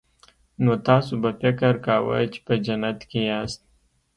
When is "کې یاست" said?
3.09-3.61